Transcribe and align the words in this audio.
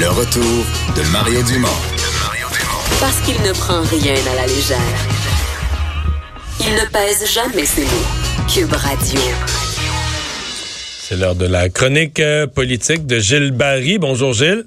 Le 0.00 0.08
retour 0.08 0.42
de 0.96 1.12
Mario 1.12 1.42
Dumont. 1.42 1.68
Parce 3.00 3.20
qu'il 3.22 3.34
ne 3.42 3.52
prend 3.52 3.82
rien 3.82 4.14
à 4.32 4.34
la 4.36 4.46
légère. 4.46 4.78
Il 6.60 6.72
ne 6.74 6.90
pèse 6.90 7.30
jamais 7.32 7.64
ses 7.64 7.82
mots. 7.82 8.48
Cube 8.52 8.72
Radio. 8.72 9.20
C'est 11.00 11.16
l'heure 11.16 11.34
de 11.34 11.46
la 11.46 11.68
chronique 11.68 12.20
euh, 12.20 12.46
politique 12.46 13.06
de 13.06 13.18
Gilles 13.18 13.52
Barry. 13.52 13.98
Bonjour 13.98 14.32
Gilles. 14.32 14.64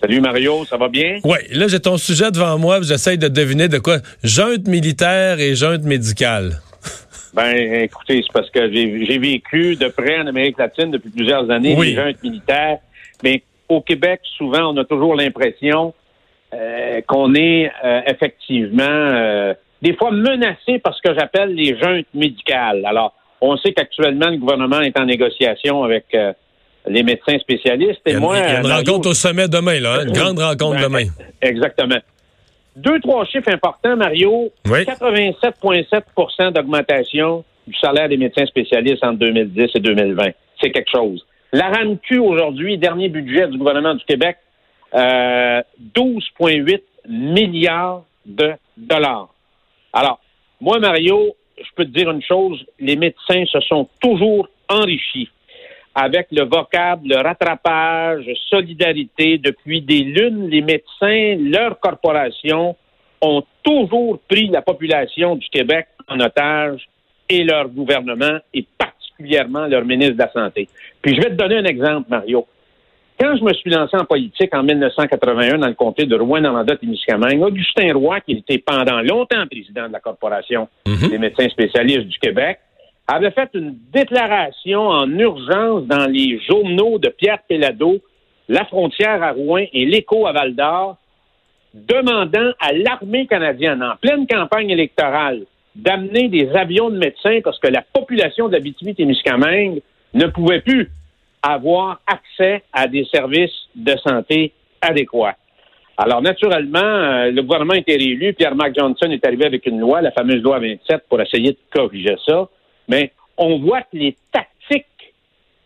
Salut 0.00 0.20
Mario, 0.20 0.64
ça 0.64 0.76
va 0.78 0.88
bien? 0.88 1.18
Oui, 1.24 1.38
là 1.50 1.68
j'ai 1.68 1.80
ton 1.80 1.98
sujet 1.98 2.30
devant 2.30 2.56
moi, 2.58 2.80
j'essaye 2.82 3.18
de 3.18 3.28
deviner 3.28 3.68
de 3.68 3.78
quoi. 3.78 3.98
Junte 4.24 4.66
militaire 4.66 5.38
et 5.40 5.54
junte 5.54 5.82
médicale. 5.82 6.60
Ben, 7.32 7.54
écoutez, 7.84 8.22
c'est 8.26 8.32
parce 8.32 8.50
que 8.50 8.72
j'ai 8.72 9.06
j'ai 9.06 9.18
vécu 9.18 9.76
de 9.76 9.86
près 9.86 10.18
en 10.18 10.26
Amérique 10.26 10.58
latine 10.58 10.90
depuis 10.90 11.10
plusieurs 11.10 11.48
années 11.48 11.76
Oui. 11.78 11.90
les 11.90 11.94
juntes 11.94 12.22
militaires. 12.24 12.78
Mais 13.22 13.42
au 13.70 13.80
Québec, 13.80 14.20
souvent, 14.36 14.72
on 14.72 14.76
a 14.76 14.84
toujours 14.84 15.14
l'impression 15.14 15.94
euh, 16.52 17.00
qu'on 17.06 17.34
est 17.34 17.70
euh, 17.84 18.00
effectivement 18.06 18.82
euh, 18.88 19.54
des 19.82 19.94
fois 19.94 20.10
menacé 20.10 20.78
par 20.80 20.94
ce 20.94 21.00
que 21.02 21.14
j'appelle 21.18 21.54
les 21.54 21.78
juntes 21.78 22.06
médicales. 22.12 22.84
Alors, 22.84 23.14
on 23.40 23.56
sait 23.56 23.72
qu'actuellement, 23.72 24.28
le 24.28 24.36
gouvernement 24.36 24.80
est 24.80 24.98
en 24.98 25.06
négociation 25.06 25.82
avec 25.84 26.04
les 26.86 27.02
médecins 27.02 27.38
spécialistes. 27.38 28.00
Il 28.06 28.10
Et 28.10 28.14
y 28.14 28.16
a, 28.16 28.20
moi, 28.20 28.36
il 28.36 28.40
y 28.40 28.42
a 28.42 28.60
une 28.60 28.68
Mario, 28.68 28.92
rencontre 28.92 29.08
au 29.10 29.14
sommet 29.14 29.48
demain, 29.48 29.80
là. 29.80 29.94
hein, 30.00 30.04
Une 30.06 30.12
grande 30.12 30.38
rencontre 30.38 30.76
Ben, 30.76 30.82
demain. 30.82 31.04
Exactement. 31.40 31.96
Deux, 32.76 33.00
trois 33.00 33.24
chiffres 33.24 33.50
importants, 33.52 33.96
Mario. 33.96 34.50
Oui. 34.66 34.80
87,7% 34.84 36.52
d'augmentation 36.52 37.44
du 37.66 37.74
salaire 37.78 38.08
des 38.08 38.16
médecins 38.16 38.46
spécialistes 38.46 39.04
entre 39.04 39.18
2010 39.20 39.70
et 39.74 39.80
2020. 39.80 40.30
C'est 40.60 40.70
quelque 40.70 40.90
chose. 40.90 41.24
La 41.52 41.68
RAMQ, 41.68 42.18
aujourd'hui, 42.20 42.78
dernier 42.78 43.08
budget 43.08 43.48
du 43.48 43.58
gouvernement 43.58 43.94
du 43.94 44.04
Québec, 44.04 44.36
euh, 44.94 45.62
12,8 45.96 46.82
milliards 47.08 48.04
de 48.24 48.52
dollars. 48.76 49.28
Alors, 49.92 50.20
moi, 50.60 50.78
Mario, 50.78 51.34
je 51.58 51.68
peux 51.74 51.84
te 51.84 51.90
dire 51.90 52.10
une 52.10 52.22
chose, 52.22 52.64
les 52.78 52.94
médecins 52.94 53.44
se 53.46 53.60
sont 53.62 53.88
toujours 54.00 54.48
enrichis 54.68 55.28
avec 55.94 56.28
le 56.30 56.44
vocable, 56.44 57.08
le 57.08 57.16
rattrapage, 57.16 58.24
solidarité. 58.48 59.38
Depuis 59.38 59.82
des 59.82 60.04
lunes, 60.04 60.48
les 60.48 60.62
médecins, 60.62 61.36
leurs 61.36 61.80
corporations 61.80 62.76
ont 63.20 63.42
toujours 63.64 64.20
pris 64.28 64.46
la 64.46 64.62
population 64.62 65.34
du 65.34 65.48
Québec 65.48 65.88
en 66.06 66.20
otage 66.20 66.88
et 67.28 67.42
leur 67.42 67.68
gouvernement 67.68 68.38
et 68.54 68.64
particulièrement 69.20 69.66
leur 69.66 69.84
ministre 69.84 70.14
de 70.14 70.18
la 70.18 70.32
Santé. 70.32 70.68
Puis 71.02 71.14
je 71.14 71.20
vais 71.20 71.30
te 71.30 71.34
donner 71.34 71.58
un 71.58 71.64
exemple, 71.64 72.08
Mario. 72.08 72.46
Quand 73.18 73.36
je 73.36 73.44
me 73.44 73.52
suis 73.52 73.70
lancé 73.70 73.96
en 73.96 74.04
politique 74.04 74.54
en 74.54 74.62
1981 74.62 75.58
dans 75.58 75.68
le 75.68 75.74
comté 75.74 76.06
de 76.06 76.16
Rouen-Noranda-Témiscamingue, 76.16 77.42
Augustin 77.42 77.92
Roy, 77.92 78.20
qui 78.20 78.32
était 78.32 78.58
pendant 78.58 79.02
longtemps 79.02 79.46
président 79.46 79.88
de 79.88 79.92
la 79.92 80.00
Corporation 80.00 80.68
des 80.86 81.18
médecins 81.18 81.48
spécialistes 81.50 82.06
du 82.06 82.18
Québec, 82.18 82.60
avait 83.06 83.30
fait 83.32 83.50
une 83.52 83.76
déclaration 83.92 84.80
en 84.80 85.10
urgence 85.10 85.84
dans 85.84 86.06
les 86.06 86.40
journaux 86.48 86.98
de 86.98 87.08
Pierre 87.08 87.40
Pellado, 87.46 87.98
La 88.48 88.64
Frontière 88.64 89.22
à 89.22 89.32
Rouen 89.32 89.64
et 89.72 89.84
l'Écho 89.84 90.26
à 90.26 90.32
Val-d'Or, 90.32 90.96
demandant 91.74 92.52
à 92.58 92.72
l'armée 92.72 93.26
canadienne, 93.26 93.82
en 93.82 93.96
pleine 93.96 94.26
campagne 94.26 94.70
électorale, 94.70 95.44
d'amener 95.74 96.28
des 96.28 96.50
avions 96.50 96.90
de 96.90 96.98
médecins 96.98 97.40
parce 97.42 97.58
que 97.58 97.68
la 97.68 97.82
population 97.82 98.48
de 98.48 98.56
la 98.56 98.94
témiscamingue 98.94 99.80
ne 100.14 100.26
pouvait 100.26 100.60
plus 100.60 100.90
avoir 101.42 102.00
accès 102.06 102.62
à 102.72 102.86
des 102.86 103.04
services 103.06 103.68
de 103.74 103.96
santé 103.98 104.52
adéquats. 104.82 105.36
Alors, 105.96 106.22
naturellement, 106.22 106.78
euh, 106.78 107.30
le 107.30 107.42
gouvernement 107.42 107.74
été 107.74 107.94
réélu. 107.94 108.32
Pierre-Marc 108.32 108.74
Johnson 108.78 109.10
est 109.10 109.24
arrivé 109.26 109.44
avec 109.44 109.66
une 109.66 109.80
loi, 109.80 110.00
la 110.00 110.12
fameuse 110.12 110.42
loi 110.42 110.58
27, 110.58 111.04
pour 111.08 111.20
essayer 111.20 111.52
de 111.52 111.58
corriger 111.70 112.16
ça. 112.26 112.48
Mais 112.88 113.12
on 113.36 113.58
voit 113.58 113.82
que 113.82 113.96
les 113.98 114.16
tactiques 114.32 114.86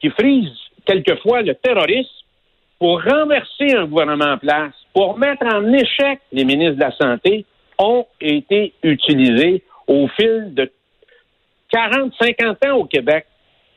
qui 0.00 0.10
frisent 0.10 0.50
quelquefois 0.84 1.42
le 1.42 1.54
terrorisme 1.54 2.10
pour 2.80 3.00
renverser 3.02 3.74
un 3.76 3.86
gouvernement 3.86 4.32
en 4.32 4.38
place, 4.38 4.74
pour 4.92 5.16
mettre 5.18 5.46
en 5.46 5.72
échec 5.72 6.20
les 6.32 6.44
ministres 6.44 6.74
de 6.74 6.80
la 6.80 6.92
Santé, 6.96 7.44
ont 7.78 8.04
été 8.20 8.72
utilisées 8.82 9.62
au 9.86 10.08
fil 10.08 10.52
de 10.54 10.70
40, 11.70 12.12
50 12.20 12.66
ans 12.66 12.76
au 12.76 12.84
Québec 12.84 13.26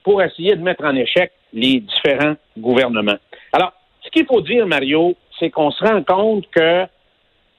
pour 0.03 0.21
essayer 0.21 0.55
de 0.55 0.61
mettre 0.61 0.85
en 0.85 0.95
échec 0.95 1.31
les 1.53 1.79
différents 1.81 2.35
gouvernements. 2.57 3.17
Alors, 3.51 3.73
ce 4.03 4.09
qu'il 4.09 4.25
faut 4.25 4.41
dire, 4.41 4.65
Mario, 4.67 5.15
c'est 5.39 5.49
qu'on 5.49 5.71
se 5.71 5.83
rend 5.83 6.03
compte 6.03 6.45
que 6.51 6.85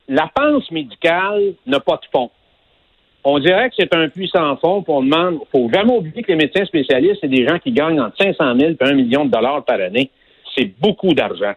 la 0.09 0.31
panse 0.35 0.71
médicale 0.71 1.55
n'a 1.67 1.81
pas 1.81 1.97
de 1.97 2.07
fond. 2.11 2.31
On 3.25 3.39
dirait 3.39 3.69
que 3.69 3.75
c'est 3.79 3.95
un 3.95 4.09
puits 4.09 4.31
sans 4.33 4.57
fond, 4.57 4.83
puis 4.83 4.93
on 4.93 5.03
demande, 5.03 5.41
faut 5.53 5.69
jamais 5.73 5.93
oublier 5.93 6.23
que 6.23 6.29
les 6.29 6.37
médecins 6.37 6.65
spécialistes, 6.65 7.19
c'est 7.21 7.29
des 7.29 7.47
gens 7.47 7.59
qui 7.59 7.73
gagnent 7.73 8.01
entre 8.01 8.17
500 8.17 8.59
000 8.59 8.73
et 8.73 8.77
1 8.81 8.93
million 8.95 9.25
de 9.25 9.31
dollars 9.31 9.65
par 9.65 9.81
année. 9.81 10.11
C'est 10.57 10.73
beaucoup 10.81 11.13
d'argent. 11.13 11.53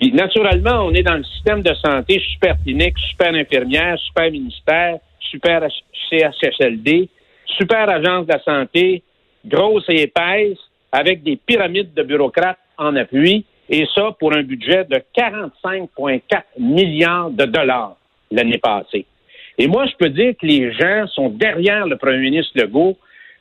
Naturellement, 0.00 0.86
on 0.86 0.94
est 0.94 1.02
dans 1.02 1.16
le 1.16 1.24
système 1.24 1.62
de 1.62 1.74
santé 1.74 2.22
super 2.32 2.56
clinique, 2.62 2.96
super 3.10 3.34
infirmière, 3.34 3.98
super 3.98 4.30
ministère, 4.30 4.98
super 5.20 5.66
CHSLD, 6.10 7.08
super 7.46 7.88
agence 7.88 8.26
de 8.26 8.32
la 8.32 8.42
santé, 8.42 9.02
grosse 9.44 9.84
et 9.88 10.02
épaisse, 10.02 10.58
avec 10.92 11.22
des 11.22 11.36
pyramides 11.36 11.94
de 11.94 12.02
bureaucrates 12.02 12.58
en 12.76 12.96
appui, 12.96 13.44
et 13.68 13.86
ça 13.94 14.16
pour 14.18 14.34
un 14.34 14.42
budget 14.42 14.84
de 14.84 15.00
45,4 15.16 16.20
milliards 16.58 17.30
de 17.30 17.44
dollars 17.44 17.96
l'année 18.30 18.58
passée. 18.58 19.04
Et 19.58 19.66
moi, 19.66 19.86
je 19.86 19.96
peux 19.96 20.10
dire 20.10 20.34
que 20.40 20.46
les 20.46 20.72
gens 20.72 21.06
sont 21.08 21.28
derrière 21.28 21.86
le 21.86 21.96
premier 21.96 22.18
ministre 22.18 22.52
Legault 22.54 22.96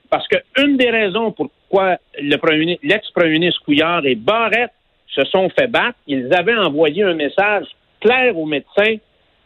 parce 0.10 0.28
que 0.28 0.38
une 0.58 0.78
des 0.78 0.90
raisons 0.90 1.32
pourquoi 1.32 1.98
l'ex-premier 2.20 3.30
ministre 3.30 3.62
Couillard 3.64 4.06
et 4.06 4.16
Barrette 4.16 4.72
se 5.08 5.24
sont 5.26 5.50
fait 5.50 5.68
battre, 5.68 5.98
ils 6.08 6.34
avaient 6.34 6.58
envoyé 6.58 7.04
un 7.04 7.14
message 7.14 7.66
clair 8.00 8.38
aux 8.38 8.46
médecins 8.46 8.96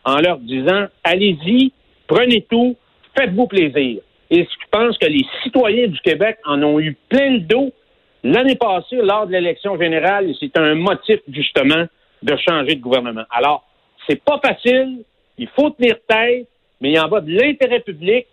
en 0.03 0.17
leur 0.17 0.37
disant 0.37 0.85
allez-y, 1.03 1.71
prenez 2.11 2.41
tout, 2.49 2.75
faites-vous 3.17 3.47
plaisir. 3.47 4.01
Et 4.29 4.43
je 4.43 4.65
pense 4.69 4.97
que 4.97 5.07
les 5.07 5.25
citoyens 5.43 5.87
du 5.87 5.99
Québec 6.01 6.37
en 6.45 6.61
ont 6.61 6.79
eu 6.79 6.95
plein 7.09 7.31
le 7.31 7.39
dos 7.39 7.71
l'année 8.23 8.55
passée 8.55 8.97
lors 8.97 9.27
de 9.27 9.31
l'élection 9.31 9.79
générale 9.79 10.29
et 10.29 10.35
c'est 10.39 10.57
un 10.57 10.75
motif 10.75 11.19
justement 11.29 11.85
de 12.21 12.35
changer 12.37 12.75
de 12.75 12.81
gouvernement. 12.81 13.23
Alors, 13.31 13.65
c'est 14.07 14.21
pas 14.23 14.39
facile, 14.43 15.03
il 15.37 15.47
faut 15.55 15.69
tenir 15.71 15.95
tête, 16.07 16.47
mais 16.81 16.91
il 16.91 16.99
en 16.99 17.07
va 17.07 17.21
de 17.21 17.31
l'intérêt 17.31 17.79
public. 17.79 18.25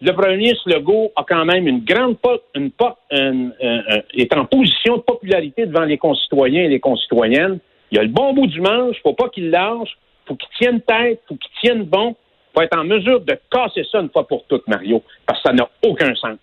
Le 0.00 0.12
premier 0.12 0.36
ministre 0.36 0.68
Legault 0.68 1.12
a 1.16 1.24
quand 1.26 1.44
même 1.44 1.66
une 1.66 1.84
grande 1.84 2.18
po- 2.18 2.42
une 2.54 2.70
po- 2.70 2.96
une- 3.10 3.52
un- 3.62 3.82
un- 3.96 4.02
est 4.14 4.34
en 4.36 4.44
position 4.44 4.96
de 4.96 5.02
popularité 5.02 5.66
devant 5.66 5.84
les 5.84 5.98
concitoyens 5.98 6.64
et 6.64 6.68
les 6.68 6.80
concitoyennes. 6.80 7.58
Il 7.90 7.98
a 7.98 8.02
le 8.02 8.08
bon 8.08 8.32
bout 8.32 8.46
du 8.46 8.60
manche, 8.60 8.96
faut 9.02 9.14
pas 9.14 9.28
qu'il 9.28 9.50
lâche, 9.50 9.96
faut 10.26 10.36
qu'il 10.36 10.48
tienne 10.58 10.80
tête, 10.82 11.20
faut 11.28 11.36
qu'il 11.36 11.50
tienne 11.62 11.84
bon, 11.84 12.16
faut 12.54 12.62
être 12.62 12.78
en 12.78 12.84
mesure 12.84 13.20
de 13.20 13.38
casser 13.50 13.82
ça 13.90 13.98
une 14.00 14.10
fois 14.10 14.26
pour 14.26 14.44
toutes, 14.48 14.66
Mario, 14.68 15.02
parce 15.26 15.42
que 15.42 15.48
ça 15.48 15.54
n'a 15.54 15.68
aucun 15.82 16.14
sens. 16.14 16.38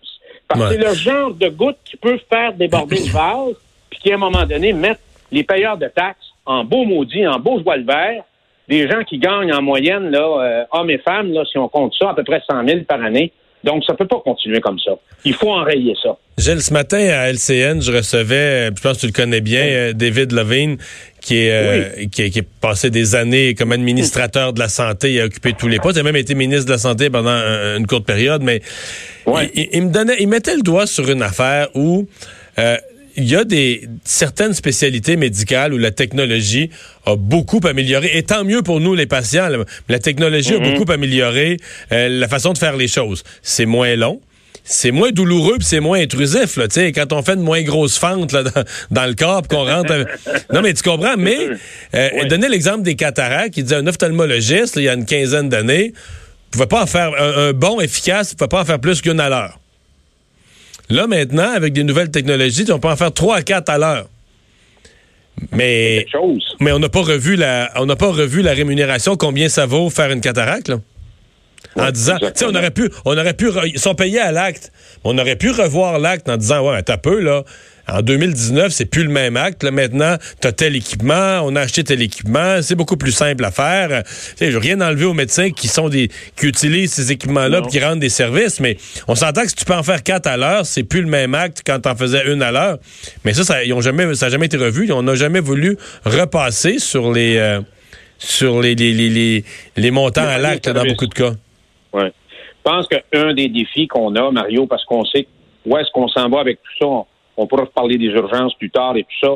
Parce 0.48 0.60
que 0.60 0.66
Ouais. 0.66 0.74
c'est 0.80 0.88
le 0.88 0.94
genre 0.94 1.32
de 1.32 1.48
goutte 1.48 1.78
qui 1.84 1.96
peut 1.96 2.18
faire 2.32 2.52
déborder 2.52 2.96
le 2.96 3.10
vase, 3.12 3.54
puis 3.90 3.98
qui, 4.00 4.12
à 4.12 4.16
un 4.16 4.18
moment 4.18 4.44
donné, 4.44 4.72
mettre 4.72 5.00
les 5.30 5.44
payeurs 5.44 5.78
de 5.78 5.86
taxes 5.88 6.18
en 6.44 6.64
beau 6.64 6.84
maudit, 6.84 7.26
en 7.26 7.38
beau 7.38 7.60
joie 7.62 7.76
le 7.76 7.84
vert, 7.84 8.22
des 8.68 8.88
gens 8.88 9.02
qui 9.04 9.18
gagnent 9.18 9.52
en 9.52 9.62
moyenne, 9.62 10.10
là, 10.10 10.20
euh, 10.40 10.64
hommes 10.72 10.90
et 10.90 10.98
femmes, 10.98 11.32
là, 11.32 11.44
si 11.50 11.56
on 11.58 11.68
compte 11.68 11.94
ça, 11.98 12.10
à 12.10 12.14
peu 12.14 12.22
près 12.24 12.42
100 12.48 12.66
000 12.66 12.80
par 12.86 13.02
année. 13.02 13.32
Donc, 13.64 13.84
ça 13.84 13.94
peut 13.94 14.06
pas 14.08 14.20
continuer 14.24 14.60
comme 14.60 14.78
ça. 14.80 14.90
Il 15.24 15.34
faut 15.34 15.50
enrayer 15.52 15.94
ça. 16.02 16.16
Gilles, 16.36 16.60
ce 16.62 16.72
matin 16.72 16.98
à 16.98 17.28
LCN, 17.30 17.80
je 17.80 17.92
recevais, 17.92 18.34
euh, 18.34 18.70
je 18.76 18.82
pense 18.82 18.96
que 18.96 19.00
tu 19.02 19.06
le 19.06 19.12
connais 19.12 19.40
bien, 19.40 19.62
euh, 19.64 19.92
David 19.92 20.32
Levine, 20.32 20.78
qui 21.22 21.36
est, 21.38 21.50
euh, 21.52 22.06
qui, 22.10 22.22
est- 22.22 22.30
qui 22.30 22.40
est 22.40 22.48
passé 22.60 22.90
des 22.90 23.14
années 23.14 23.54
comme 23.54 23.72
administrateur 23.72 24.52
de 24.52 24.58
la 24.58 24.68
santé, 24.68 25.12
il 25.14 25.20
a 25.20 25.24
occupé 25.24 25.54
tous 25.56 25.68
les 25.68 25.78
postes, 25.78 25.96
il 25.96 26.00
a 26.00 26.02
même 26.02 26.16
été 26.16 26.34
ministre 26.34 26.66
de 26.66 26.72
la 26.72 26.78
santé 26.78 27.08
pendant 27.10 27.30
un- 27.30 27.78
une 27.78 27.86
courte 27.86 28.04
période, 28.04 28.42
mais 28.42 28.60
il, 29.54 29.68
il 29.72 29.82
me 29.86 29.90
donnait, 29.90 30.16
il 30.20 30.28
mettait 30.28 30.56
le 30.56 30.62
doigt 30.62 30.86
sur 30.86 31.08
une 31.10 31.22
affaire 31.22 31.68
où 31.74 32.06
euh, 32.58 32.76
il 33.16 33.24
y 33.24 33.36
a 33.36 33.44
des 33.44 33.86
certaines 34.04 34.54
spécialités 34.54 35.16
médicales 35.16 35.72
où 35.74 35.78
la 35.78 35.90
technologie 35.90 36.70
a 37.06 37.14
beaucoup 37.14 37.60
amélioré, 37.64 38.10
et 38.14 38.22
tant 38.22 38.42
mieux 38.42 38.62
pour 38.62 38.80
nous 38.80 38.94
les 38.94 39.06
patients. 39.06 39.48
La 39.88 39.98
technologie 39.98 40.54
a 40.54 40.58
Mhm. 40.58 40.72
beaucoup 40.74 40.90
amélioré 40.90 41.58
euh, 41.92 42.08
la 42.08 42.26
façon 42.26 42.52
de 42.54 42.58
faire 42.58 42.76
les 42.76 42.88
choses. 42.88 43.22
C'est 43.42 43.66
moins 43.66 43.94
long. 43.96 44.20
C'est 44.64 44.92
moins 44.92 45.10
douloureux 45.10 45.56
puis 45.58 45.66
c'est 45.66 45.80
moins 45.80 46.00
intrusif 46.00 46.56
là, 46.56 46.66
quand 46.94 47.12
on 47.12 47.22
fait 47.22 47.34
une 47.34 47.40
moins 47.42 47.62
grosse 47.62 47.98
fente 47.98 48.30
là, 48.32 48.42
dans, 48.44 48.64
dans 48.90 49.06
le 49.06 49.14
corps 49.14 49.42
qu'on 49.48 49.64
rentre 49.64 49.92
avec- 49.92 50.08
Non 50.52 50.62
mais 50.62 50.72
tu 50.72 50.82
comprends 50.82 51.16
mais 51.18 51.36
euh, 51.94 52.08
Oui. 52.20 52.28
donner 52.28 52.48
l'exemple 52.48 52.82
des 52.82 52.94
cataractes, 52.94 53.56
il 53.56 53.64
disait 53.64 53.76
un 53.76 53.86
ophtalmologiste 53.88 54.76
là, 54.76 54.82
il 54.82 54.84
y 54.84 54.88
a 54.88 54.94
une 54.94 55.04
quinzaine 55.04 55.48
d'années, 55.48 55.92
pouvait 56.52 56.66
pas 56.66 56.82
en 56.82 56.86
faire 56.86 57.10
un, 57.20 57.48
un 57.48 57.52
bon 57.52 57.80
efficace, 57.80 58.34
pouvait 58.34 58.48
pas 58.48 58.60
en 58.60 58.64
faire 58.64 58.78
plus 58.78 59.00
qu'une 59.00 59.18
à 59.20 59.28
l'heure. 59.28 59.58
Là, 60.90 61.06
maintenant, 61.06 61.50
avec 61.52 61.72
des 61.72 61.84
nouvelles 61.84 62.10
technologies, 62.10 62.66
on 62.70 62.78
peut 62.78 62.88
en 62.88 62.96
faire 62.96 63.12
3 63.12 63.36
à 63.36 63.42
4 63.42 63.68
à 63.70 63.78
l'heure. 63.78 64.08
Mais, 65.50 66.06
mais 66.60 66.72
on 66.72 66.78
n'a 66.78 66.88
pas 66.90 67.00
revu 67.00 67.36
la 67.36 67.70
on 67.76 67.86
n'a 67.86 67.96
pas 67.96 68.08
revu 68.12 68.42
la 68.42 68.52
rémunération, 68.52 69.16
combien 69.16 69.48
ça 69.48 69.64
vaut 69.66 69.88
faire 69.90 70.10
une 70.12 70.20
cataracte, 70.20 70.68
là. 70.68 70.80
En 71.76 71.90
disant, 71.90 72.18
tu 72.18 72.26
sais, 72.34 72.44
on 72.44 72.54
aurait 72.54 72.70
pu, 72.70 72.90
on 73.04 73.16
aurait 73.16 73.34
pu, 73.34 73.50
ils 73.66 73.78
sont 73.78 73.94
payés 73.94 74.20
à 74.20 74.32
l'acte. 74.32 74.72
On 75.04 75.16
aurait 75.18 75.36
pu 75.36 75.50
revoir 75.50 75.98
l'acte 75.98 76.28
en 76.28 76.36
disant, 76.36 76.68
ouais, 76.68 76.82
t'as 76.82 76.98
peu, 76.98 77.20
là. 77.20 77.44
En 77.88 78.00
2019, 78.00 78.72
c'est 78.72 78.84
plus 78.84 79.02
le 79.02 79.08
même 79.08 79.36
acte. 79.36 79.64
Là, 79.64 79.70
maintenant, 79.72 80.16
t'as 80.40 80.52
tel 80.52 80.76
équipement, 80.76 81.40
on 81.42 81.56
a 81.56 81.62
acheté 81.62 81.82
tel 81.82 82.00
équipement, 82.00 82.62
c'est 82.62 82.76
beaucoup 82.76 82.96
plus 82.96 83.10
simple 83.10 83.44
à 83.44 83.50
faire. 83.50 84.04
Tu 84.04 84.12
sais, 84.36 84.46
je 84.46 84.52
veux 84.52 84.58
rien 84.58 84.80
enlever 84.80 85.04
aux 85.04 85.14
médecins 85.14 85.50
qui 85.50 85.66
sont 85.66 85.88
des, 85.88 86.08
qui 86.36 86.46
utilisent 86.46 86.92
ces 86.92 87.10
équipements-là 87.10 87.62
qui 87.62 87.80
rendent 87.80 87.98
des 87.98 88.08
services, 88.08 88.60
mais 88.60 88.76
on 89.08 89.14
s'entend 89.14 89.42
que 89.42 89.48
si 89.48 89.56
tu 89.56 89.64
peux 89.64 89.74
en 89.74 89.82
faire 89.82 90.02
quatre 90.02 90.28
à 90.28 90.36
l'heure, 90.36 90.64
c'est 90.64 90.84
plus 90.84 91.00
le 91.00 91.08
même 91.08 91.34
acte 91.34 91.62
quand 91.66 91.80
t'en 91.80 91.96
faisais 91.96 92.32
une 92.32 92.42
à 92.42 92.52
l'heure. 92.52 92.78
Mais 93.24 93.34
ça, 93.34 93.44
ça, 93.44 93.64
ils 93.64 93.72
ont 93.72 93.80
jamais, 93.80 94.14
ça 94.14 94.26
n'a 94.26 94.30
jamais 94.30 94.46
été 94.46 94.56
revu. 94.56 94.90
On 94.92 95.02
n'a 95.02 95.16
jamais 95.16 95.40
voulu 95.40 95.76
repasser 96.04 96.78
sur 96.78 97.12
les, 97.12 97.36
euh, 97.36 97.60
sur 98.18 98.60
les, 98.60 98.76
les, 98.76 99.44
les, 99.76 99.90
montants 99.90 100.26
à 100.26 100.38
l'acte 100.38 100.68
dans 100.68 100.84
beaucoup 100.84 101.06
de 101.06 101.14
cas. 101.14 101.32
Ouais. 101.92 102.12
Je 102.64 102.70
pense 102.70 102.86
qu'un 102.88 103.34
des 103.34 103.48
défis 103.48 103.88
qu'on 103.88 104.14
a, 104.14 104.30
Mario, 104.30 104.66
parce 104.66 104.84
qu'on 104.84 105.04
sait 105.04 105.26
où 105.66 105.76
est-ce 105.76 105.90
qu'on 105.92 106.08
s'en 106.08 106.28
va 106.28 106.40
avec 106.40 106.60
tout 106.62 106.72
ça, 106.80 107.06
on, 107.36 107.46
pourra 107.46 107.66
parler 107.66 107.98
des 107.98 108.06
urgences 108.06 108.54
plus 108.54 108.70
tard 108.70 108.96
et 108.96 109.04
tout 109.04 109.26
ça, 109.26 109.34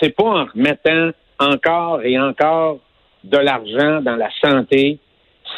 c'est 0.00 0.14
pas 0.14 0.24
en 0.24 0.44
remettant 0.44 1.10
encore 1.38 2.02
et 2.02 2.18
encore 2.18 2.78
de 3.24 3.38
l'argent 3.38 4.00
dans 4.00 4.16
la 4.16 4.28
santé 4.42 4.98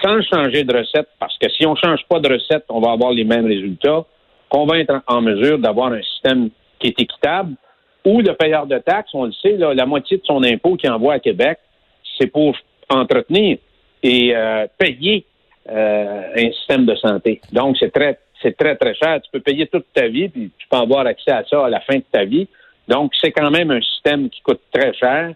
sans 0.02 0.23
changer 0.23 0.64
de 0.64 0.76
recette, 0.76 1.08
parce 1.19 1.37
que 1.38 1.49
si 1.50 1.67
on 1.67 1.75
change 1.75 2.00
pas 2.08 2.20
de 2.20 2.32
recette, 2.32 2.64
on 2.69 2.81
va 2.81 2.93
avoir 2.93 3.12
les 3.12 3.25
mêmes 3.25 3.46
résultats, 3.46 4.05
qu'on 4.49 4.64
va 4.64 4.79
être 4.79 5.03
en 5.06 5.20
mesure 5.20 5.58
d'avoir 5.58 5.93
un 5.93 6.03
système 6.03 6.50
qui 6.79 6.88
est 6.88 7.00
équitable, 7.00 7.55
ou 8.05 8.20
le 8.20 8.35
payeur 8.35 8.67
de 8.67 8.79
taxes, 8.79 9.11
on 9.14 9.25
le 9.25 9.32
sait, 9.32 9.56
là, 9.56 9.75
la 9.75 9.87
moitié 9.87 10.17
de 10.17 10.23
son 10.25 10.43
impôt 10.43 10.76
qu'il 10.76 10.91
envoie 10.91 11.14
à 11.14 11.19
Québec, 11.19 11.58
c'est 12.19 12.29
pour 12.29 12.56
entretenir 12.88 13.58
et 14.03 14.35
euh, 14.35 14.67
payer 14.79 15.26
euh, 15.70 16.22
un 16.37 16.52
système 16.52 16.87
de 16.87 16.94
santé. 16.96 17.40
Donc, 17.52 17.76
c'est 17.78 17.93
très, 17.93 18.19
c'est 18.43 18.56
très, 18.56 18.76
très 18.76 18.94
cher. 18.94 19.20
Tu 19.22 19.31
peux 19.32 19.40
payer 19.40 19.67
toute 19.67 19.87
ta 19.94 20.08
vie, 20.08 20.28
puis 20.28 20.50
tu 20.58 20.67
peux 20.69 20.76
avoir 20.76 21.06
accès 21.06 21.31
à 21.31 21.44
ça 21.44 21.67
à 21.67 21.69
la 21.69 21.81
fin 21.81 21.96
de 21.96 22.05
ta 22.11 22.25
vie. 22.25 22.49
Donc, 22.88 23.12
c'est 23.20 23.31
quand 23.31 23.50
même 23.50 23.70
un 23.70 23.81
système 23.81 24.28
qui 24.31 24.40
coûte 24.40 24.61
très 24.72 24.93
cher. 24.94 25.34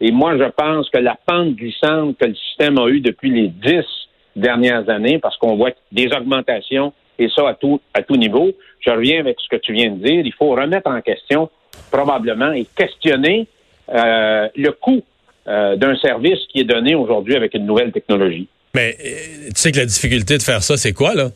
Et 0.00 0.10
moi, 0.10 0.36
je 0.36 0.44
pense 0.44 0.90
que 0.90 0.98
la 0.98 1.16
pente 1.24 1.54
glissante 1.54 2.18
que 2.18 2.26
le 2.26 2.34
système 2.34 2.78
a 2.78 2.88
eue 2.88 3.00
depuis 3.00 3.30
les 3.30 3.48
dix 3.48 3.86
dernières 4.34 4.88
années, 4.90 5.18
parce 5.18 5.36
qu'on 5.38 5.56
voit 5.56 5.70
des 5.92 6.08
augmentations, 6.12 6.92
et 7.18 7.28
ça 7.28 7.48
à 7.48 7.54
tout, 7.54 7.80
à 7.94 8.02
tout 8.02 8.16
niveau, 8.16 8.50
je 8.80 8.90
reviens 8.90 9.20
avec 9.20 9.38
ce 9.40 9.48
que 9.48 9.56
tu 9.56 9.72
viens 9.72 9.90
de 9.90 10.04
dire, 10.04 10.26
il 10.26 10.34
faut 10.34 10.50
remettre 10.50 10.90
en 10.90 11.00
question 11.00 11.48
probablement 11.90 12.52
et 12.52 12.66
questionner 12.76 13.46
euh, 13.88 14.48
le 14.54 14.70
coût 14.72 15.02
euh, 15.48 15.76
d'un 15.76 15.96
service 15.96 16.40
qui 16.48 16.60
est 16.60 16.64
donné 16.64 16.94
aujourd'hui 16.94 17.36
avec 17.36 17.54
une 17.54 17.66
nouvelle 17.66 17.92
technologie. 17.92 18.48
Mais 18.76 18.96
euh, 19.02 19.48
tu 19.54 19.60
sais 19.60 19.72
que 19.72 19.78
la 19.78 19.86
difficulté 19.86 20.36
de 20.36 20.42
faire 20.42 20.62
ça, 20.62 20.76
c'est 20.76 20.92
quoi, 20.92 21.14
là? 21.14 21.30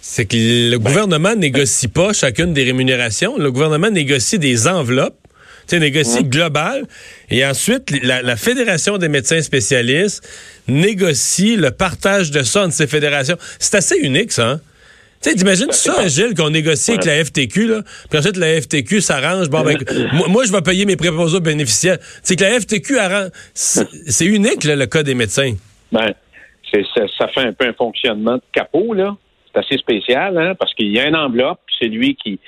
C'est 0.00 0.26
que 0.26 0.36
le 0.36 0.78
Ben. 0.78 0.84
gouvernement 0.84 1.34
négocie 1.34 1.88
pas 1.88 2.12
chacune 2.12 2.54
des 2.54 2.62
rémunérations. 2.62 3.36
Le 3.36 3.50
gouvernement 3.50 3.90
négocie 3.90 4.38
des 4.38 4.68
enveloppes, 4.68 5.18
tu 5.66 5.74
sais, 5.74 5.80
négocie 5.80 6.22
global. 6.22 6.84
Et 7.30 7.44
ensuite, 7.44 7.90
la, 8.04 8.22
la 8.22 8.36
Fédération 8.36 8.96
des 8.96 9.08
médecins 9.08 9.42
spécialistes 9.42 10.22
négocie 10.68 11.56
le 11.56 11.72
partage 11.72 12.30
de 12.30 12.44
ça 12.44 12.62
entre 12.64 12.74
ces 12.74 12.86
fédérations. 12.86 13.38
C'est 13.58 13.74
assez 13.74 13.96
unique, 13.96 14.30
ça, 14.30 14.50
hein? 14.50 14.60
Tu 15.20 15.30
sais, 15.30 15.36
t'imagines 15.36 15.72
ça, 15.72 16.06
Gilles, 16.06 16.34
qu'on 16.36 16.50
négocie 16.50 16.92
avec 16.92 17.06
la 17.06 17.24
FTQ, 17.24 17.66
là, 17.66 17.82
puis 18.10 18.18
ensuite 18.20 18.36
la 18.36 18.60
FTQ 18.60 19.00
s'arrange. 19.00 19.48
Bon, 19.48 19.62
ben, 19.64 19.78
moi, 20.12 20.28
moi, 20.28 20.44
je 20.44 20.52
vais 20.52 20.60
payer 20.60 20.84
mes 20.84 20.96
préposés 20.96 21.40
bénéficiaires. 21.40 21.98
C'est 22.22 22.36
que 22.36 22.44
la 22.44 22.60
FTQ 22.60 22.98
arrange. 22.98 23.30
C'est 23.52 23.88
c'est 24.06 24.26
unique, 24.26 24.62
là, 24.62 24.76
le 24.76 24.86
cas 24.86 25.02
des 25.02 25.14
médecins. 25.14 25.54
Ben, 25.90 26.08
c'est, 26.08 26.23
ça, 26.72 27.02
ça 27.18 27.28
fait 27.28 27.46
un 27.46 27.52
peu 27.52 27.66
un 27.66 27.72
fonctionnement 27.72 28.36
de 28.36 28.42
capot, 28.52 28.94
là. 28.94 29.16
C'est 29.52 29.60
assez 29.60 29.78
spécial, 29.78 30.36
hein, 30.36 30.54
parce 30.58 30.74
qu'il 30.74 30.90
y 30.90 30.98
a 30.98 31.08
une 31.08 31.16
enveloppe, 31.16 31.60
c'est 31.78 31.86
lui 31.86 32.16
qui, 32.16 32.40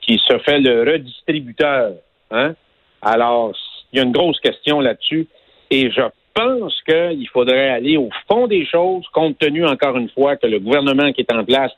qui 0.00 0.18
se 0.26 0.38
fait 0.38 0.58
le 0.58 0.90
redistributeur. 0.90 1.92
Hein? 2.30 2.54
Alors, 3.02 3.54
il 3.92 3.98
y 3.98 4.00
a 4.00 4.04
une 4.04 4.12
grosse 4.12 4.40
question 4.40 4.80
là-dessus. 4.80 5.28
Et 5.70 5.90
je 5.90 6.02
pense 6.34 6.74
qu'il 6.82 7.28
faudrait 7.28 7.68
aller 7.68 7.96
au 7.96 8.08
fond 8.26 8.46
des 8.46 8.64
choses, 8.66 9.06
compte 9.12 9.38
tenu, 9.38 9.66
encore 9.66 9.96
une 9.96 10.08
fois, 10.10 10.36
que 10.36 10.46
le 10.46 10.58
gouvernement 10.58 11.12
qui 11.12 11.20
est 11.20 11.32
en 11.32 11.44
place, 11.44 11.72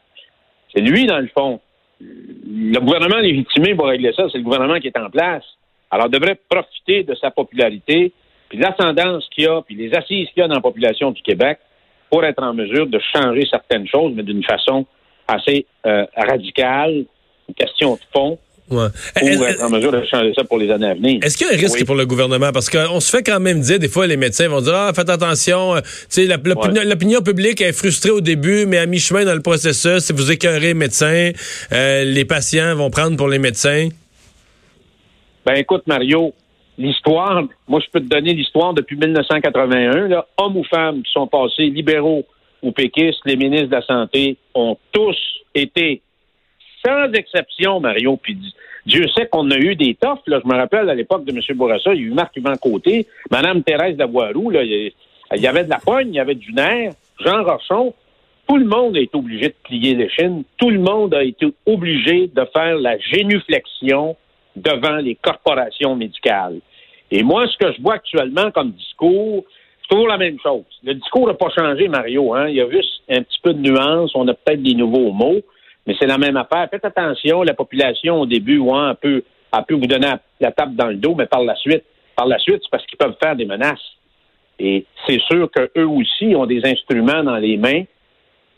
c'est 0.75 0.81
lui, 0.81 1.07
dans 1.07 1.19
le 1.19 1.29
fond. 1.29 1.61
Le 2.01 2.79
gouvernement 2.79 3.19
légitimé 3.19 3.75
pour 3.75 3.87
régler 3.87 4.13
ça, 4.15 4.27
c'est 4.31 4.39
le 4.39 4.45
gouvernement 4.45 4.79
qui 4.79 4.87
est 4.87 4.99
en 4.99 5.11
place. 5.11 5.45
Alors, 5.91 6.07
il 6.07 6.13
devrait 6.13 6.39
profiter 6.49 7.03
de 7.03 7.15
sa 7.17 7.31
popularité, 7.31 8.13
puis 8.49 8.59
l'ascendance 8.59 9.29
qu'il 9.31 9.49
a, 9.49 9.61
puis 9.63 9.75
les 9.75 9.93
assises 9.95 10.29
qu'il 10.29 10.39
y 10.39 10.43
a 10.43 10.49
dans 10.49 10.55
la 10.55 10.61
population 10.61 11.11
du 11.11 11.21
Québec 11.23 11.59
pour 12.11 12.25
être 12.25 12.43
en 12.43 12.55
mesure 12.55 12.87
de 12.87 12.99
changer 13.15 13.47
certaines 13.51 13.87
choses, 13.87 14.13
mais 14.15 14.23
d'une 14.23 14.43
façon 14.45 14.85
assez 15.29 15.65
euh, 15.87 16.05
radicale, 16.17 17.05
une 17.49 17.55
question 17.55 17.95
de 17.95 18.01
fond, 18.13 18.39
Ouais. 18.69 18.87
pour 19.19 19.29
être 19.49 19.65
en 19.65 19.69
mesure 19.71 19.91
de 19.91 20.05
changer 20.05 20.33
ça 20.33 20.45
pour 20.45 20.57
les 20.59 20.71
années 20.71 20.87
à 20.87 20.95
venir. 20.95 21.19
Est-ce 21.25 21.37
qu'il 21.37 21.45
y 21.49 21.51
a 21.51 21.55
un 21.55 21.57
risque 21.57 21.75
Oui. 21.79 21.85
pour 21.85 21.97
le 21.97 22.07
gouvernement? 22.07 22.53
Parce 22.53 22.71
qu'on 22.71 23.01
se 23.01 23.11
fait 23.11 23.25
quand 23.25 23.41
même 23.41 23.61
dire, 23.61 23.81
des 23.81 23.89
fois, 23.89 24.07
les 24.07 24.17
médecins 24.17 24.47
vont 24.49 24.61
dire, 24.61 24.75
ah, 24.77 24.93
faites 24.95 25.11
attention, 25.11 25.75
euh, 25.75 25.81
Ouais. 26.17 26.85
l'opinion 26.85 27.21
publique 27.21 27.61
est 27.63 27.73
frustrée 27.73 28.11
au 28.11 28.21
début, 28.21 28.67
mais 28.67 28.79
à 28.79 28.87
mi-chemin 28.87 29.25
dans 29.25 29.35
le 29.35 29.43
processus, 29.43 29.99
si 30.05 30.13
vous 30.13 30.31
écœurez 30.31 30.61
les 30.61 30.75
médecins, 30.75 31.31
euh, 31.73 32.05
les 32.05 32.25
patients 32.25 32.77
vont 32.77 32.91
prendre 32.91 33.17
pour 33.17 33.27
les 33.29 33.41
médecins. 33.41 33.89
Ben 35.45 35.55
écoute, 35.55 35.83
Mario, 35.87 36.33
l'histoire, 36.81 37.45
moi 37.69 37.81
je 37.81 37.91
peux 37.91 38.01
te 38.01 38.09
donner 38.09 38.33
l'histoire 38.33 38.75
depuis 38.75 38.97
1981, 38.97 40.09
là, 40.09 40.27
hommes 40.39 40.57
ou 40.57 40.65
femmes 40.65 41.03
qui 41.03 41.13
sont 41.13 41.27
passés 41.27 41.67
libéraux 41.67 42.25
ou 42.63 42.73
péquistes, 42.73 43.21
les 43.25 43.37
ministres 43.37 43.69
de 43.69 43.77
la 43.77 43.83
Santé 43.83 44.37
ont 44.55 44.77
tous 44.93 45.17
été, 45.55 46.03
sans 46.85 47.13
exception, 47.13 47.81
Mario, 47.81 48.17
puis 48.17 48.37
Dieu 48.87 49.07
sait 49.09 49.27
qu'on 49.27 49.51
a 49.51 49.57
eu 49.57 49.77
des 49.77 49.95
toffes, 49.95 50.27
là. 50.27 50.41
Je 50.43 50.49
me 50.49 50.57
rappelle 50.57 50.89
à 50.89 50.95
l'époque 50.95 51.25
de 51.25 51.33
M. 51.33 51.41
Bourassa, 51.57 51.95
il 51.95 52.01
y 52.01 52.05
a 52.05 52.07
eu 52.09 52.13
Marc 52.13 52.37
Yvan 52.37 52.57
Côté, 52.57 53.07
Mme 53.31 53.63
Thérèse 53.63 53.97
Lavoiroux, 53.99 54.51
là, 54.51 54.65
il 54.65 54.93
y 55.35 55.47
avait 55.47 55.65
de 55.65 55.71
la 55.71 55.79
pogne, 55.79 56.09
il 56.09 56.15
y 56.15 56.21
avait 56.21 56.35
du 56.35 56.53
nerf, 56.53 56.93
Jean 57.25 57.45
Rochon, 57.45 57.95
tout 58.49 58.57
le 58.57 58.65
monde 58.65 58.97
a 58.97 59.01
été 59.01 59.17
obligé 59.17 59.49
de 59.49 59.55
plier 59.63 59.95
l'échine. 59.95 60.43
Tout 60.57 60.71
le 60.71 60.81
monde 60.81 61.15
a 61.15 61.23
été 61.23 61.47
obligé 61.67 62.27
de 62.27 62.45
faire 62.53 62.77
la 62.79 62.99
génuflexion 62.99 64.17
devant 64.57 64.97
les 64.97 65.15
corporations 65.15 65.95
médicales. 65.95 66.61
Et 67.11 67.23
moi, 67.23 67.47
ce 67.49 67.57
que 67.57 67.73
je 67.73 67.83
vois 67.83 67.95
actuellement 67.95 68.51
comme 68.51 68.71
discours, 68.73 69.45
c'est 69.83 69.89
toujours 69.89 70.09
la 70.09 70.19
même 70.19 70.39
chose. 70.41 70.65
Le 70.85 70.95
discours 70.95 71.27
n'a 71.27 71.35
pas 71.35 71.51
changé, 71.51 71.89
Mario. 71.89 72.35
Hein? 72.35 72.49
Il 72.49 72.55
y 72.55 72.61
a 72.61 72.71
juste 72.71 73.03
un 73.09 73.23
petit 73.23 73.41
peu 73.43 73.53
de 73.53 73.61
nuance. 73.61 74.13
On 74.15 74.27
a 74.29 74.35
peut-être 74.35 74.63
des 74.63 74.75
nouveaux 74.75 75.11
mots, 75.11 75.41
mais 75.87 75.97
c'est 75.99 76.07
la 76.07 76.19
même 76.19 76.37
affaire. 76.37 76.69
Faites 76.71 76.85
attention, 76.85 77.43
la 77.43 77.55
population, 77.55 78.21
au 78.21 78.27
début, 78.27 78.59
ouais, 78.59 78.95
peut, 79.01 79.23
elle 79.53 79.65
peut 79.67 79.75
vous 79.75 79.87
donner 79.87 80.13
la- 80.41 80.53
tape 80.53 80.75
dans 80.75 80.87
le 80.87 80.97
dos, 80.97 81.15
mais 81.17 81.27
par 81.27 81.43
la 81.43 81.57
suite, 81.57 81.85
par 82.15 82.27
la 82.27 82.39
suite, 82.39 82.61
c'est 82.63 82.71
parce 82.71 82.87
qu'ils 82.87 82.99
peuvent 82.99 83.17
faire 83.21 83.35
des 83.35 83.47
menaces. 83.47 83.81
Et 84.61 84.85
c'est 85.07 85.21
sûr 85.23 85.51
qu'eux 85.51 85.87
aussi 85.87 86.37
ont 86.37 86.47
des 86.47 86.65
instruments 86.65 87.25
dans 87.25 87.39
les 87.39 87.57
mains 87.57 87.83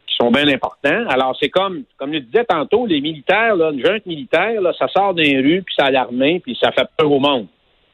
qui 0.07 0.17
sont 0.21 0.31
bien 0.31 0.49
importants. 0.49 1.07
Alors, 1.09 1.37
c'est 1.41 1.49
comme, 1.49 1.85
comme 1.97 2.13
je 2.13 2.19
disais 2.19 2.45
tantôt, 2.45 2.87
les 2.87 3.01
militaires, 3.01 3.55
là, 3.57 3.71
une 3.71 3.83
junte 3.83 4.05
militaire, 4.05 4.61
ça 4.79 4.89
sort 4.89 5.15
des 5.15 5.39
rues, 5.39 5.63
puis 5.63 5.75
ça 5.79 5.87
a 5.87 5.91
l'armée, 5.91 6.41
puis 6.41 6.59
ça 6.61 6.73
fait 6.73 6.89
peur 6.99 7.11
au 7.11 7.21
monde. 7.21 7.47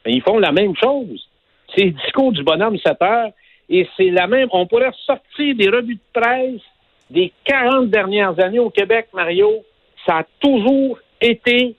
Ils 0.06 0.22
font 0.22 0.38
la 0.38 0.52
même 0.52 0.74
chose. 0.76 1.28
C'est 1.74 1.84
le 1.84 1.90
discours 1.90 2.32
du 2.32 2.42
bonhomme 2.42 2.78
7 2.78 3.02
heures, 3.02 3.30
et 3.68 3.86
c'est 3.96 4.10
la 4.10 4.26
même. 4.26 4.48
On 4.52 4.66
pourrait 4.66 4.92
sortir 5.04 5.54
des 5.54 5.68
revues 5.68 5.96
de 5.96 6.20
presse 6.20 6.62
des 7.10 7.32
40 7.44 7.90
dernières 7.90 8.38
années 8.40 8.58
au 8.58 8.70
Québec, 8.70 9.08
Mario. 9.12 9.64
Ça 10.06 10.18
a 10.18 10.26
toujours 10.40 10.98
été, 11.20 11.74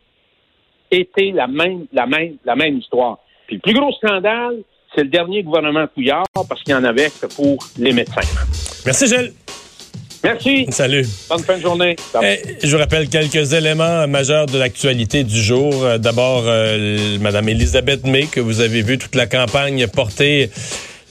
été 0.91 1.31
la 1.31 1.47
même, 1.47 1.85
la 1.91 2.05
même, 2.05 2.37
la 2.45 2.55
même 2.55 2.77
histoire. 2.77 3.19
Puis 3.47 3.55
le 3.55 3.61
plus 3.61 3.73
gros 3.73 3.91
scandale, 3.93 4.57
c'est 4.93 5.03
le 5.03 5.09
dernier 5.09 5.43
gouvernement 5.43 5.87
Couillard, 5.87 6.25
parce 6.33 6.61
qu'il 6.63 6.73
y 6.73 6.75
en 6.75 6.83
avait 6.83 7.09
que 7.09 7.27
pour 7.33 7.57
les 7.77 7.93
médecins. 7.93 8.21
Merci, 8.85 9.07
Gilles. 9.07 9.33
Merci. 10.23 10.65
Salut. 10.69 11.07
Bonne 11.29 11.43
fin 11.43 11.57
de 11.57 11.61
journée. 11.61 11.95
Eh, 12.21 12.39
je 12.61 12.71
vous 12.75 12.77
rappelle 12.77 13.07
quelques 13.07 13.53
éléments 13.53 14.07
majeurs 14.07 14.47
de 14.47 14.57
l'actualité 14.57 15.23
du 15.23 15.41
jour. 15.41 15.83
Euh, 15.83 15.97
D'abord, 15.97 16.43
euh, 16.45 17.17
Madame 17.19 17.47
Elisabeth 17.49 18.05
May, 18.05 18.25
que 18.25 18.39
vous 18.41 18.59
avez 18.59 18.81
vu 18.81 18.97
toute 18.97 19.15
la 19.15 19.27
campagne 19.27 19.87
porter 19.87 20.49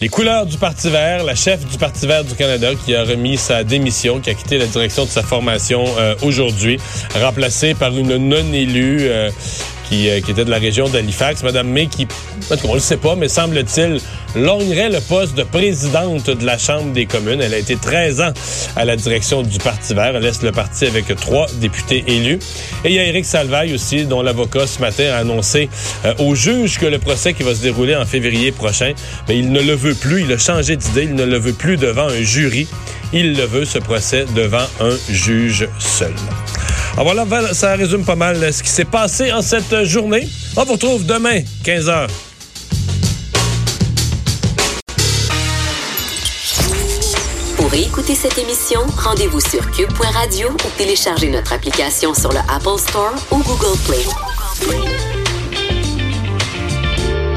les 0.00 0.09
couleurs 0.09 0.47
du 0.47 0.57
Parti 0.59 0.91
vert, 0.91 1.25
la 1.25 1.35
chef 1.35 1.67
du 1.67 1.77
Parti 1.77 2.07
vert 2.07 2.23
du 2.23 2.35
Canada 2.35 2.69
qui 2.85 2.95
a 2.95 3.03
remis 3.03 3.37
sa 3.37 3.65
démission, 3.65 4.21
qui 4.21 4.31
a 4.31 4.35
quitté 4.35 4.57
la 4.57 4.67
direction 4.67 5.05
de 5.05 5.11
sa 5.11 5.23
formation 5.23 5.85
euh, 5.99 6.15
aujourd'hui, 6.23 6.79
remplacée 7.21 7.75
par 7.75 7.97
une 7.97 8.17
non-élue 8.17 9.09
euh, 9.09 9.31
qui, 9.88 10.09
euh, 10.09 10.21
qui, 10.21 10.30
était 10.30 10.45
de 10.45 10.50
la 10.50 10.59
région 10.59 10.88
d'Halifax, 10.88 11.42
Madame 11.42 11.68
May, 11.68 11.87
qui, 11.87 12.07
en 12.50 12.57
tout 12.57 12.66
on 12.68 12.75
le 12.75 12.80
sait 12.80 12.97
pas, 12.97 13.16
mais 13.16 13.28
semble-t-il, 13.28 14.00
lognerait 14.37 14.90
le 14.90 15.00
poste 15.00 15.35
de 15.37 15.42
présidente 15.42 16.30
de 16.30 16.45
la 16.45 16.59
Chambre 16.59 16.92
des 16.92 17.07
communes. 17.07 17.40
Elle 17.40 17.54
a 17.54 17.59
été 17.59 17.76
13 17.76 18.21
ans 18.21 18.33
à 18.76 18.85
la 18.85 18.97
direction 18.97 19.42
du 19.42 19.59
Parti 19.59 19.95
vert. 19.95 20.14
Elle 20.14 20.23
laisse 20.23 20.42
le 20.42 20.52
parti 20.52 20.87
avec 20.87 21.14
trois 21.16 21.47
députés 21.61 22.04
élus. 22.07 22.38
Et 22.85 22.90
il 22.90 22.92
y 22.92 22.99
a 22.99 23.04
Éric 23.04 23.25
Salvaille 23.25 23.75
aussi, 23.75 24.04
dont 24.04 24.23
l'avocat 24.23 24.66
ce 24.66 24.80
matin 24.80 25.11
a 25.12 25.18
annoncé 25.18 25.68
euh, 26.04 26.14
au 26.18 26.35
juge 26.35 26.78
que 26.78 26.87
le 26.87 26.99
procès 26.99 27.33
qui 27.33 27.42
va 27.42 27.54
se 27.54 27.62
dérouler 27.62 27.97
en 27.97 28.04
février 28.04 28.52
prochain, 28.52 28.92
mais 29.28 29.38
il 29.38 29.50
ne 29.50 29.61
le 29.61 29.75
veut 29.75 29.95
plus. 29.95 30.23
Il 30.23 30.33
a 30.33 30.38
changé 30.38 30.76
d'idée. 30.76 31.04
Il 31.04 31.14
ne 31.14 31.25
le 31.25 31.38
veut 31.38 31.52
plus 31.52 31.76
devant 31.76 32.09
un 32.09 32.23
jury. 32.23 32.68
Il 33.12 33.35
le 33.35 33.45
veut, 33.45 33.64
ce 33.64 33.78
procès, 33.78 34.26
devant 34.35 34.66
un 34.80 34.97
juge 35.09 35.68
seul. 35.78 36.12
Alors 37.00 37.26
voilà, 37.26 37.55
ça 37.55 37.76
résume 37.76 38.05
pas 38.05 38.17
mal 38.17 38.52
ce 38.52 38.61
qui 38.61 38.69
s'est 38.69 38.85
passé 38.85 39.33
en 39.33 39.40
cette 39.40 39.85
journée. 39.85 40.28
On 40.57 40.64
vous 40.64 40.73
retrouve 40.73 41.07
demain, 41.07 41.43
15h. 41.64 42.09
Pour 47.57 47.73
écouter 47.73 48.17
cette 48.17 48.37
émission, 48.38 48.81
rendez-vous 48.97 49.40
sur 49.40 49.71
cube.radio 49.71 50.49
ou 50.49 50.71
téléchargez 50.76 51.31
notre 51.31 51.52
application 51.52 52.14
sur 52.14 52.33
le 52.33 52.40
Apple 52.49 52.81
Store 52.81 53.14
ou 53.31 53.37
Google 53.45 53.78
Play. 53.87 54.98